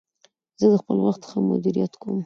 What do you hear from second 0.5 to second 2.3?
زه د خپل وخت ښه مدیریت کوم.